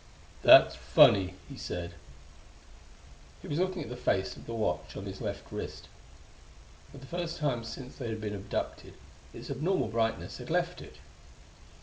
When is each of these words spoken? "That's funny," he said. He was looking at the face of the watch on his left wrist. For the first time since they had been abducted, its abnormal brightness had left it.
"That's 0.41 0.75
funny," 0.75 1.35
he 1.47 1.55
said. 1.55 1.93
He 3.43 3.47
was 3.47 3.59
looking 3.59 3.83
at 3.83 3.89
the 3.89 3.95
face 3.95 4.35
of 4.35 4.47
the 4.47 4.53
watch 4.55 4.97
on 4.97 5.05
his 5.05 5.21
left 5.21 5.51
wrist. 5.51 5.89
For 6.91 6.97
the 6.97 7.05
first 7.05 7.37
time 7.37 7.63
since 7.63 7.97
they 7.97 8.09
had 8.09 8.19
been 8.19 8.33
abducted, 8.33 8.95
its 9.31 9.51
abnormal 9.51 9.89
brightness 9.89 10.39
had 10.39 10.49
left 10.49 10.81
it. 10.81 10.95